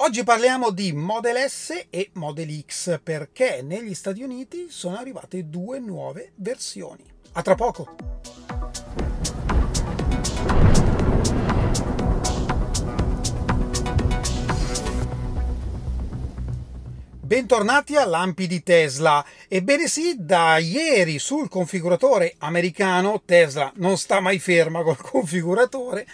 [0.00, 5.80] Oggi parliamo di Model S e Model X perché negli Stati Uniti sono arrivate due
[5.80, 7.02] nuove versioni.
[7.32, 7.96] A tra poco!
[17.28, 19.22] Bentornati a Lampi di Tesla.
[19.48, 26.06] Ebbene sì, da ieri sul configuratore americano, Tesla non sta mai ferma col configuratore,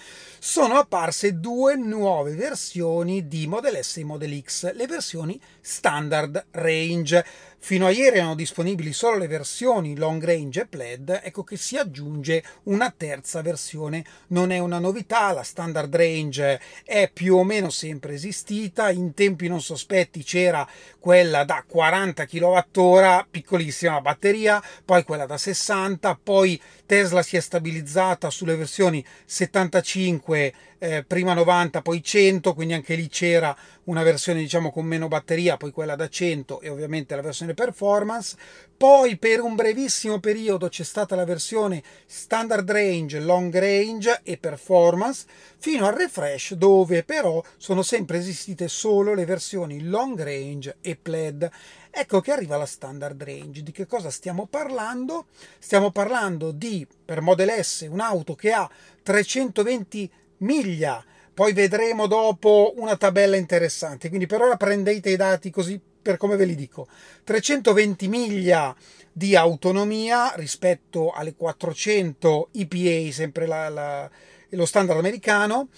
[0.47, 7.25] sono apparse due nuove versioni di Model S e Model X, le versioni standard range.
[7.65, 11.79] Fino a ieri erano disponibili solo le versioni long range e plaid, ecco che si
[11.79, 14.05] aggiunge una terza versione.
[14.29, 19.49] Non è una novità, la standard range è più o meno sempre esistita, in tempi
[19.49, 20.69] non sospetti c'era
[20.99, 28.29] quella da 40 kWh, piccolissima batteria, poi quella da 60, poi Tesla si è stabilizzata
[28.29, 30.53] sulle versioni 75
[30.85, 35.57] eh, prima 90, poi 100, quindi anche lì c'era una versione diciamo con meno batteria,
[35.57, 38.37] poi quella da 100 e ovviamente la versione performance.
[38.77, 45.27] Poi per un brevissimo periodo c'è stata la versione standard range, long range e performance,
[45.59, 51.51] fino al refresh dove però sono sempre esistite solo le versioni long range e plaid.
[51.91, 53.63] Ecco che arriva la standard range.
[53.63, 55.27] Di che cosa stiamo parlando?
[55.61, 58.69] Stiamo parlando di, per Model S, un'auto che ha
[59.03, 61.03] 320 miglia.
[61.33, 64.09] Poi vedremo dopo una tabella interessante.
[64.09, 66.87] Quindi per ora prendete i dati così per come ve li dico.
[67.25, 68.77] 320 miglia
[69.11, 74.11] di autonomia rispetto alle 400 EPA, sempre la, la,
[74.51, 75.69] lo standard americano,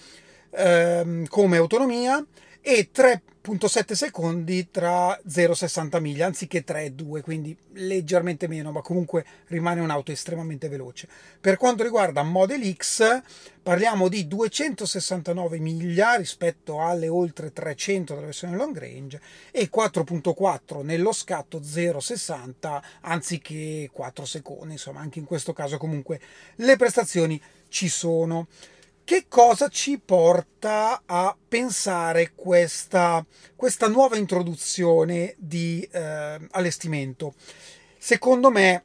[0.51, 2.23] ehm, come autonomia
[2.59, 2.89] e
[3.47, 8.81] 3.7 secondi tra 0 e 60 miglia anziché 3 e 2 quindi leggermente meno ma
[8.81, 11.07] comunque rimane un'auto estremamente veloce.
[11.39, 13.21] Per quanto riguarda Model X
[13.63, 21.13] parliamo di 269 miglia rispetto alle oltre 300 della versione long range e 4.4 nello
[21.13, 24.73] scatto 0,60 anziché 4 secondi.
[24.73, 26.19] Insomma anche in questo caso comunque
[26.55, 28.47] le prestazioni ci sono
[29.07, 33.25] che cosa ci porta a pensare questa,
[33.55, 37.33] questa nuova introduzione di eh, allestimento?
[37.97, 38.83] Secondo me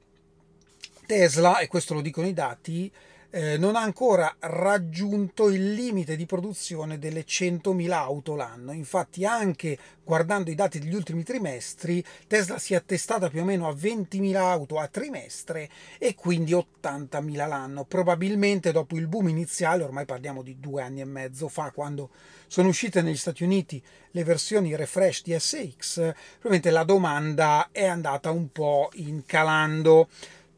[1.06, 2.88] Tesla, e questo lo dicono i dati,
[3.34, 8.72] eh, non ha ancora raggiunto il limite di produzione delle 100.000 auto l'anno.
[8.72, 13.68] Infatti, anche guardando i dati degli ultimi trimestri, Tesla si è attestata più o meno
[13.68, 17.84] a 20.000 auto a trimestre e quindi 80.000 l'anno.
[17.84, 22.10] Probabilmente dopo il boom iniziale, ormai parliamo di due anni e mezzo fa, quando
[22.46, 28.30] sono uscite negli Stati Uniti le versioni refresh di SX, probabilmente la domanda è andata
[28.30, 30.08] un po' incalando.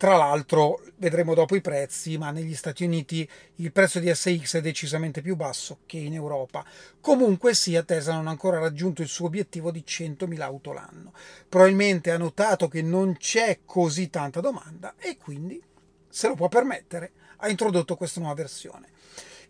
[0.04, 4.60] Tra l'altro vedremo dopo i prezzi, ma negli Stati Uniti il prezzo di SX è
[4.60, 6.62] decisamente più basso che in Europa.
[7.00, 11.14] Comunque sia, Tesla non ha ancora raggiunto il suo obiettivo di 100.000 auto l'anno.
[11.48, 15.59] Probabilmente ha notato che non c'è così tanta domanda e quindi
[16.06, 18.88] se lo può permettere, ha introdotto questa nuova versione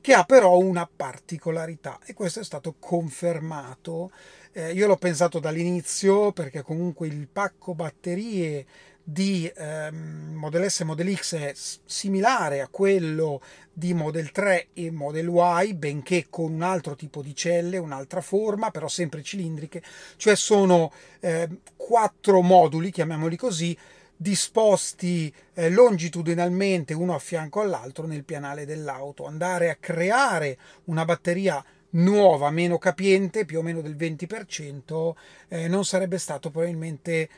[0.00, 4.12] che ha però una particolarità e questo è stato confermato.
[4.52, 8.66] Eh, io l'ho pensato dall'inizio perché comunque il pacco batterie
[9.04, 14.90] di ehm, Model S e Model X è similare a quello di Model 3 e
[14.90, 19.82] Model Y, benché con un altro tipo di celle, un'altra forma, però sempre cilindriche,
[20.16, 23.76] cioè sono eh, quattro moduli, chiamiamoli così,
[24.16, 29.26] disposti eh, longitudinalmente uno a fianco all'altro nel pianale dell'auto.
[29.26, 31.62] Andare a creare una batteria
[31.94, 35.14] nuova, meno capiente, più o meno del 20%,
[35.48, 37.28] eh, non sarebbe stato probabilmente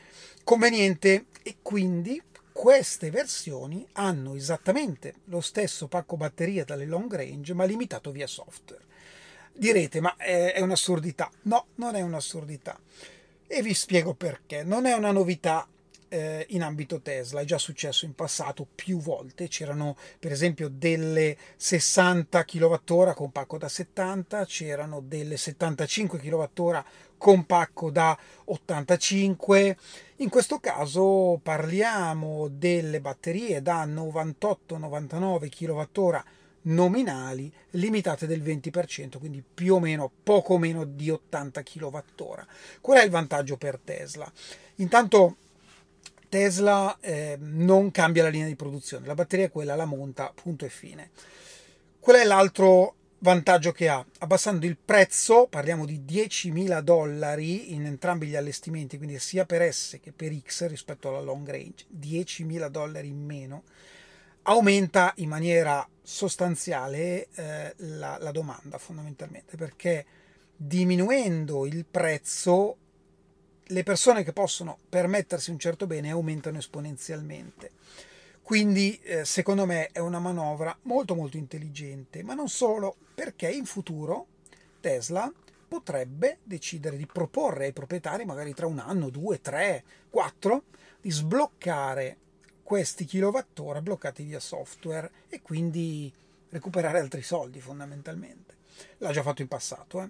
[0.43, 7.65] conveniente e quindi queste versioni hanno esattamente lo stesso pacco batteria dalle long range ma
[7.65, 8.85] limitato via software.
[9.53, 11.31] Direte, ma è un'assurdità?
[11.43, 12.79] No, non è un'assurdità.
[13.47, 14.63] E vi spiego perché.
[14.63, 15.67] Non è una novità
[16.09, 21.37] eh, in ambito Tesla, è già successo in passato più volte, c'erano per esempio delle
[21.55, 26.83] 60 kWh con pacco da 70, c'erano delle 75 kWh
[27.17, 29.77] con pacco da 85.
[30.17, 36.23] In questo caso parliamo delle batterie da 98-99 kWh
[36.67, 42.45] nominali limitate del 20%, quindi più o meno poco meno di 80 kWh.
[42.81, 44.29] Qual è il vantaggio per Tesla?
[44.75, 45.37] Intanto
[46.29, 50.65] Tesla eh, non cambia la linea di produzione, la batteria è quella, la monta, punto
[50.65, 51.11] e fine.
[51.99, 54.05] Qual è l'altro vantaggio che ha?
[54.19, 59.99] Abbassando il prezzo, parliamo di 10.000 dollari in entrambi gli allestimenti, quindi sia per S
[60.01, 63.63] che per X rispetto alla long range, 10.000 dollari in meno,
[64.43, 70.05] aumenta in maniera sostanziale eh, la, la domanda fondamentalmente, perché
[70.55, 72.77] diminuendo il prezzo
[73.67, 77.71] le persone che possono permettersi un certo bene aumentano esponenzialmente.
[78.41, 83.65] Quindi eh, secondo me è una manovra molto molto intelligente, ma non solo, perché in
[83.65, 84.27] futuro
[84.79, 85.31] Tesla
[85.67, 90.63] potrebbe decidere di proporre ai proprietari, magari tra un anno, due, tre, quattro,
[91.01, 92.17] di sbloccare
[92.63, 96.11] questi kilowattora bloccati via software e quindi
[96.49, 98.55] recuperare altri soldi fondamentalmente.
[98.99, 100.01] L'ha già fatto in passato.
[100.01, 100.09] Eh.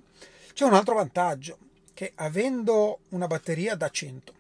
[0.53, 1.57] C'è un altro vantaggio,
[1.97, 4.33] che avendo una batteria da 100,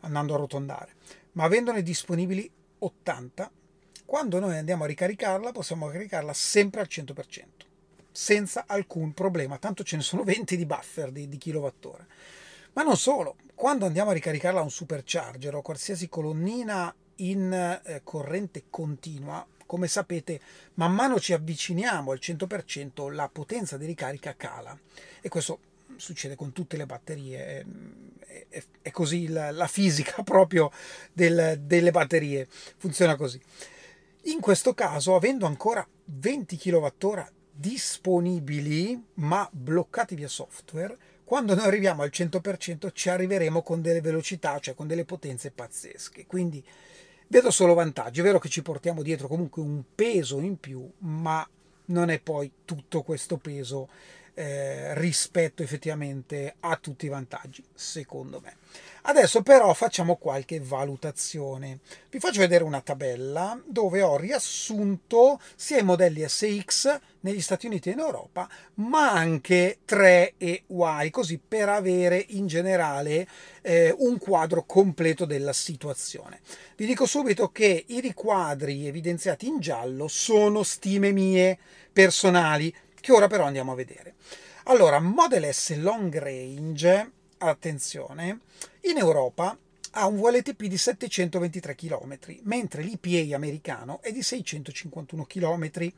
[0.00, 0.92] andando a rotondare,
[1.32, 3.50] ma avendone disponibili 80,
[4.04, 7.44] quando noi andiamo a ricaricarla possiamo caricarla sempre al 100%,
[8.12, 12.06] senza alcun problema, tanto ce ne sono 20 di buffer di, di kilowattora.
[12.74, 18.02] Ma non solo, quando andiamo a ricaricarla a un supercharger o qualsiasi colonnina in eh,
[18.04, 20.38] corrente continua, come sapete,
[20.74, 24.78] man mano ci avviciniamo al 100%, la potenza di ricarica cala.
[25.22, 27.64] E questo succede con tutte le batterie, è,
[28.48, 30.70] è, è così la, la, fisica proprio
[31.12, 32.46] del, delle batterie,
[32.76, 33.40] funziona così.
[34.24, 42.02] In questo caso, avendo ancora 20 kWh disponibili ma bloccati via software, quando noi arriviamo
[42.02, 46.26] al 100% ci arriveremo con delle velocità, cioè con delle potenze pazzesche.
[46.26, 46.64] Quindi
[47.28, 48.20] vedo solo vantaggi.
[48.20, 51.48] È vero che ci portiamo dietro comunque un peso in più, ma
[51.86, 53.88] non è poi tutto questo peso
[54.40, 58.56] eh, rispetto effettivamente a tutti i vantaggi, secondo me.
[59.02, 61.80] Adesso però facciamo qualche valutazione.
[62.08, 67.90] Vi faccio vedere una tabella dove ho riassunto sia i modelli SX negli Stati Uniti
[67.90, 73.26] e in Europa, ma anche 3 e Y, così per avere in generale
[73.60, 76.40] eh, un quadro completo della situazione.
[76.76, 81.58] Vi dico subito che i riquadri evidenziati in giallo sono stime mie
[81.92, 84.14] personali, che ora però andiamo a vedere.
[84.64, 88.40] Allora, Model S Long Range, attenzione,
[88.82, 89.56] in Europa
[89.92, 95.92] ha un VLTP di 723 km, mentre l'EPA americano è di 651 km.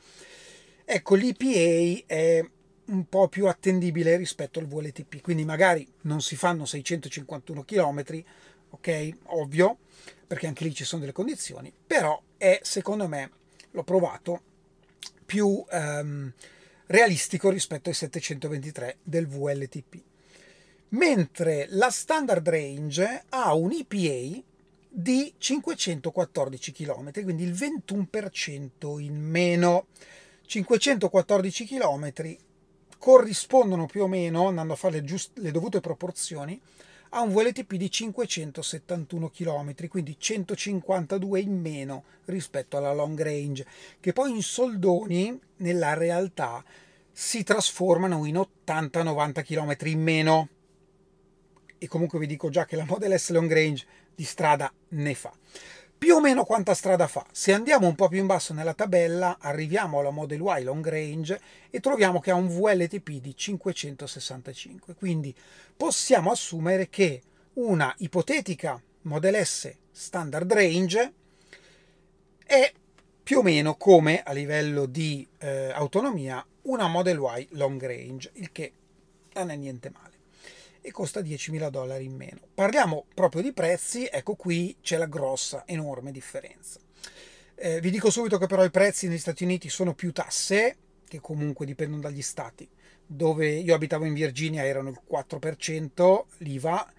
[0.84, 2.44] Ecco, l'EPA è
[2.84, 8.24] un po' più attendibile rispetto al VLTP, quindi magari non si fanno 651 km,
[8.70, 9.16] ok?
[9.26, 9.78] Ovvio,
[10.26, 13.30] perché anche lì ci sono delle condizioni, però è secondo me,
[13.70, 14.42] l'ho provato,
[15.24, 16.32] più um,
[16.92, 20.02] realistico rispetto ai 723 del VLTP.
[20.88, 24.42] Mentre la standard range ha un EPA
[24.90, 29.86] di 514 km, quindi il 21% in meno.
[30.44, 32.36] 514 km
[32.98, 36.60] corrispondono più o meno, andando a fare le, giust- le dovute proporzioni,
[37.14, 43.66] a un VLTP di 571 km, quindi 152 in meno rispetto alla long range,
[44.00, 46.64] che poi in soldoni nella realtà
[47.10, 50.48] si trasformano in 80-90 km in meno.
[51.76, 55.32] E comunque vi dico già che la Model S Long Range di strada ne fa.
[56.02, 57.24] Più o meno quanta strada fa?
[57.30, 61.40] Se andiamo un po' più in basso nella tabella, arriviamo alla Model Y Long Range
[61.70, 64.96] e troviamo che ha un VLTP di 565.
[64.96, 65.32] Quindi
[65.76, 67.22] possiamo assumere che
[67.52, 71.12] una ipotetica Model S Standard Range
[72.44, 72.72] è
[73.22, 78.50] più o meno come a livello di eh, autonomia una Model Y long range, il
[78.50, 78.72] che
[79.34, 80.11] non è niente male
[80.82, 82.40] e costa 10.000 dollari in meno.
[82.52, 86.80] Parliamo proprio di prezzi, ecco qui c'è la grossa, enorme differenza.
[87.54, 90.76] Eh, vi dico subito che però i prezzi negli Stati Uniti sono più tasse,
[91.08, 92.68] che comunque dipendono dagli stati.
[93.06, 96.92] Dove io abitavo in Virginia erano il 4%, l'IVA,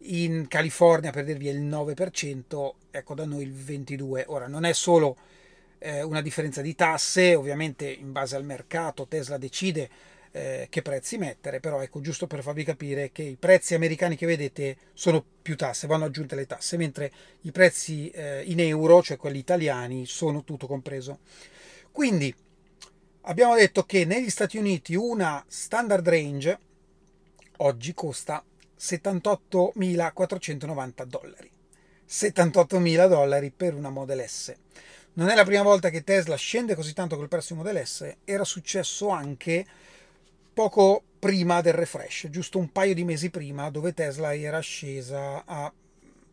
[0.00, 4.24] in California per dirvi è il 9%, ecco da noi il 22%.
[4.28, 5.16] Ora non è solo
[5.78, 9.90] eh, una differenza di tasse, ovviamente in base al mercato Tesla decide
[10.36, 14.26] eh, che prezzi mettere, però ecco giusto per farvi capire che i prezzi americani che
[14.26, 17.10] vedete sono più tasse, vanno aggiunte le tasse, mentre
[17.42, 21.20] i prezzi eh, in euro, cioè quelli italiani, sono tutto compreso.
[21.90, 22.34] Quindi
[23.22, 26.58] abbiamo detto che negli Stati Uniti una standard range
[27.58, 28.44] oggi costa
[28.78, 31.50] 78.490 dollari.
[32.06, 34.54] 78.000 dollari per una Model S.
[35.14, 38.16] Non è la prima volta che Tesla scende così tanto col prezzo di Model S,
[38.26, 39.64] era successo anche
[40.56, 45.70] poco prima del refresh, giusto un paio di mesi prima, dove Tesla era scesa a,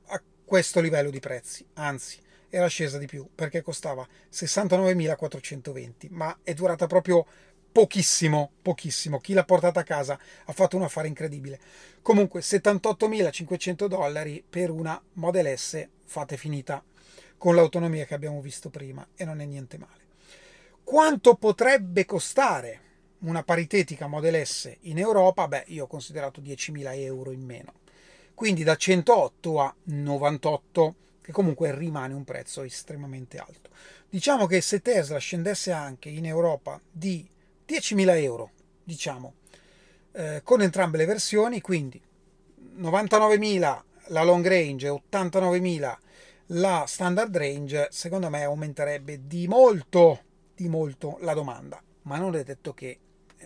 [0.06, 6.54] a questo livello di prezzi, anzi era scesa di più perché costava 69.420, ma è
[6.54, 7.26] durata proprio
[7.70, 9.20] pochissimo, pochissimo.
[9.20, 11.60] Chi l'ha portata a casa ha fatto un affare incredibile.
[12.02, 16.82] Comunque 78.500 dollari per una Model S, fate finita
[17.38, 20.02] con l'autonomia che abbiamo visto prima e non è niente male.
[20.82, 22.92] Quanto potrebbe costare
[23.24, 27.74] una paritetica Model S in Europa, beh, io ho considerato 10.000 euro in meno.
[28.34, 33.70] Quindi da 108 a 98, che comunque rimane un prezzo estremamente alto.
[34.10, 37.28] Diciamo che se Tesla scendesse anche in Europa di
[37.68, 38.52] 10.000 euro,
[38.84, 39.36] diciamo,
[40.12, 42.02] eh, con entrambe le versioni, quindi
[42.78, 45.98] 99.000 la long range e 89.000
[46.48, 50.20] la standard range, secondo me aumenterebbe di molto,
[50.54, 53.00] di molto la domanda, ma non è detto che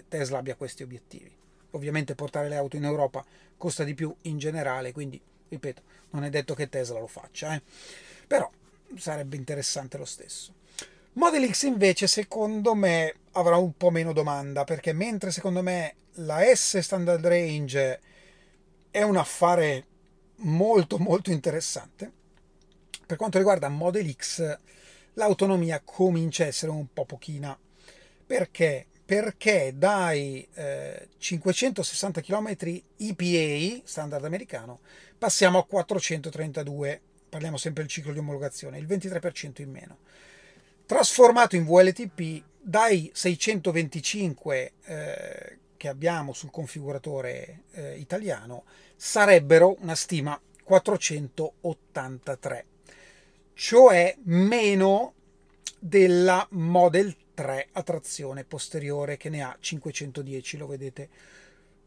[0.08, 1.36] Tesla abbia questi obiettivi.
[1.72, 3.26] Ovviamente portare le auto in Europa
[3.58, 7.62] costa di più in generale, quindi ripeto, non è detto che Tesla lo faccia, eh?
[8.26, 8.50] però
[8.96, 10.54] sarebbe interessante lo stesso.
[11.14, 16.44] Model X invece secondo me avrà un po' meno domanda perché mentre secondo me la
[16.44, 18.00] S standard range
[18.92, 19.86] è un affare
[20.42, 22.12] molto molto interessante
[23.06, 24.60] per quanto riguarda Model X
[25.14, 27.58] l'autonomia comincia a essere un po' pochina
[28.26, 32.58] perché perché dai eh, 560 km
[32.98, 34.82] EPA standard americano
[35.18, 40.00] passiamo a 432 parliamo sempre del ciclo di omologazione il 23% in meno.
[40.86, 48.66] Trasformato in VLTP dai 625 eh, che abbiamo sul configuratore eh, italiano
[48.98, 52.66] sarebbero una stima 483
[53.54, 55.14] cioè meno
[55.80, 61.08] della Model 3 a trazione posteriore che ne ha 510, lo vedete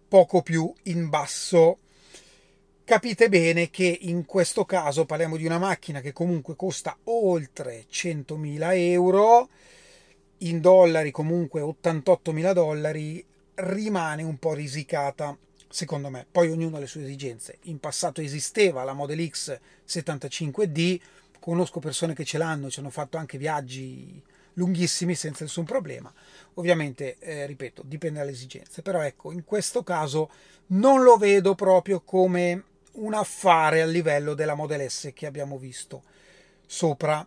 [0.07, 1.79] poco più in basso.
[2.85, 8.77] Capite bene che in questo caso parliamo di una macchina che comunque costa oltre 100.000
[8.77, 9.49] euro,
[10.39, 15.37] in dollari comunque 88.000 dollari, rimane un po' risicata
[15.69, 16.27] secondo me.
[16.31, 17.59] Poi ognuno ha le sue esigenze.
[17.63, 21.01] In passato esisteva la Model X 75D,
[21.41, 24.23] conosco persone che ce l'hanno, ci hanno fatto anche viaggi
[24.55, 26.13] lunghissimi senza nessun problema.
[26.55, 30.31] Ovviamente, eh, ripeto, dipende dalle esigenze, però ecco, in questo caso
[30.69, 36.03] non lo vedo proprio come un affare a livello della Model S che abbiamo visto
[36.67, 37.27] sopra.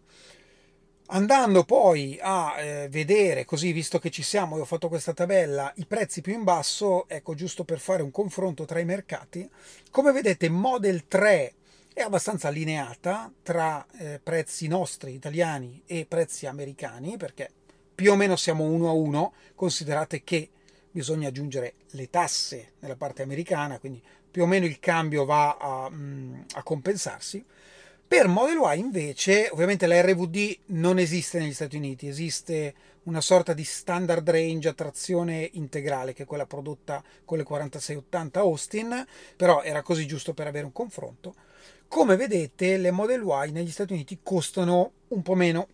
[1.08, 5.72] Andando poi a eh, vedere, così visto che ci siamo, io ho fatto questa tabella,
[5.76, 9.48] i prezzi più in basso, ecco giusto per fare un confronto tra i mercati,
[9.92, 11.54] come vedete Model 3
[11.94, 17.50] è abbastanza allineata tra eh, prezzi nostri italiani e prezzi americani, perché
[17.94, 20.50] più o meno siamo uno a uno, considerate che
[20.90, 25.90] bisogna aggiungere le tasse nella parte americana, quindi più o meno il cambio va a,
[25.90, 27.46] mm, a compensarsi.
[28.08, 32.74] Per Model Y invece, ovviamente la RVD non esiste negli Stati Uniti, esiste
[33.04, 38.40] una sorta di standard range a trazione integrale, che è quella prodotta con le 4680
[38.40, 41.36] Austin, però era così giusto per avere un confronto.
[41.94, 45.68] Come vedete, le Model Y negli Stati Uniti costano un po' meno.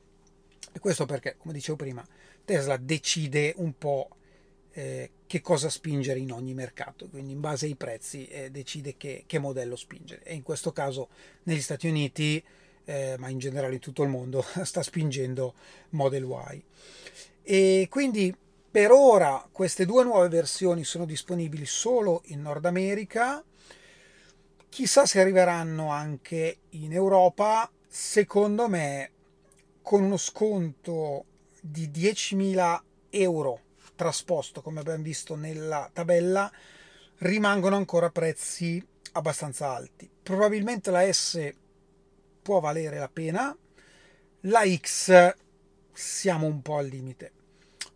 [0.74, 2.06] E questo perché, come dicevo prima,
[2.44, 4.10] Tesla decide un po'
[4.74, 9.24] eh, che cosa spingere in ogni mercato, quindi in base ai prezzi eh, decide che,
[9.28, 10.22] che, modello spingere.
[10.24, 11.08] E in questo caso
[11.44, 12.44] negli Stati Uniti,
[12.84, 15.54] eh, ma in generale in tutto il mondo, sta spingendo
[15.92, 16.64] Model Y.
[17.44, 18.36] E quindi
[18.70, 23.42] per ora queste due nuove versioni sono disponibili solo in Nord America
[24.70, 29.12] Chissà se arriveranno anche in Europa, secondo me
[29.82, 31.26] con uno sconto
[31.60, 33.62] di 10.000 euro
[33.96, 36.50] trasposto, come abbiamo visto nella tabella,
[37.18, 38.82] rimangono ancora prezzi
[39.14, 40.10] abbastanza alti.
[40.24, 41.54] Probabilmente la S
[42.42, 43.54] può valere la pena,
[44.42, 45.36] la X
[45.92, 47.32] siamo un po' al limite,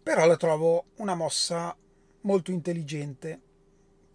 [0.01, 1.74] però la trovo una mossa
[2.22, 3.39] molto intelligente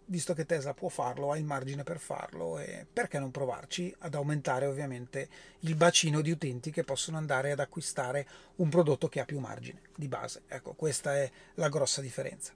[0.09, 4.15] visto che Tesla può farlo, ha il margine per farlo e perché non provarci ad
[4.15, 5.29] aumentare ovviamente
[5.61, 9.81] il bacino di utenti che possono andare ad acquistare un prodotto che ha più margine
[9.95, 10.43] di base.
[10.47, 12.53] Ecco, questa è la grossa differenza.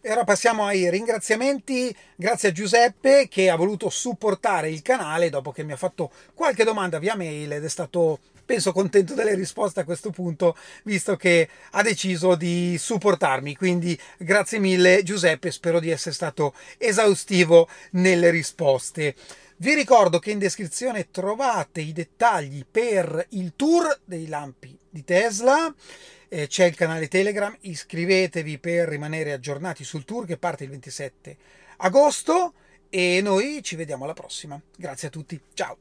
[0.00, 1.94] E ora passiamo ai ringraziamenti.
[2.14, 6.64] Grazie a Giuseppe che ha voluto supportare il canale dopo che mi ha fatto qualche
[6.64, 11.48] domanda via mail ed è stato penso contento delle risposte a questo punto, visto che
[11.72, 13.56] ha deciso di supportarmi.
[13.56, 19.14] Quindi grazie mille Giuseppe, spero di essere stato esaustivo nelle risposte.
[19.58, 25.74] Vi ricordo che in descrizione trovate i dettagli per il tour dei lampi di Tesla.
[26.28, 31.36] Eh, c'è il canale Telegram, iscrivetevi per rimanere aggiornati sul tour che parte il 27
[31.78, 32.54] agosto
[32.90, 34.60] e noi ci vediamo alla prossima.
[34.76, 35.78] Grazie a tutti, ciao!